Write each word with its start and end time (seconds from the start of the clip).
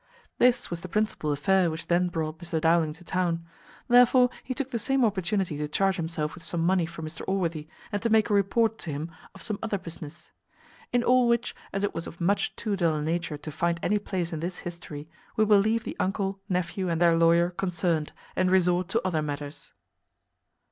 This 0.39 0.71
was 0.71 0.81
the 0.81 0.87
principal 0.89 1.31
affair 1.31 1.69
which 1.69 1.85
then 1.85 2.07
brought 2.07 2.39
Mr 2.39 2.59
Dowling 2.59 2.91
to 2.93 3.03
town; 3.03 3.45
therefore 3.87 4.31
he 4.43 4.55
took 4.55 4.71
the 4.71 4.79
same 4.79 5.05
opportunity 5.05 5.57
to 5.59 5.67
charge 5.67 5.97
himself 5.97 6.33
with 6.33 6.43
some 6.43 6.61
money 6.65 6.87
for 6.87 7.03
Mr 7.03 7.21
Allworthy, 7.27 7.67
and 7.91 8.01
to 8.01 8.09
make 8.09 8.31
a 8.31 8.33
report 8.33 8.79
to 8.79 8.89
him 8.89 9.11
of 9.35 9.43
some 9.43 9.59
other 9.61 9.77
business; 9.77 10.31
in 10.91 11.03
all 11.03 11.27
which, 11.27 11.55
as 11.71 11.83
it 11.83 11.93
was 11.93 12.07
of 12.07 12.19
much 12.19 12.55
too 12.55 12.75
dull 12.75 12.95
a 12.95 13.01
nature 13.03 13.37
to 13.37 13.51
find 13.51 13.79
any 13.83 13.99
place 13.99 14.33
in 14.33 14.39
this 14.39 14.57
history, 14.65 15.07
we 15.35 15.43
will 15.43 15.59
leave 15.59 15.83
the 15.83 15.95
uncle, 15.99 16.39
nephew, 16.49 16.89
and 16.89 16.99
their 16.99 17.15
lawyer 17.15 17.51
concerned, 17.51 18.11
and 18.35 18.49
resort 18.49 18.87
to 18.87 19.07
other 19.07 19.21
matters. 19.21 19.71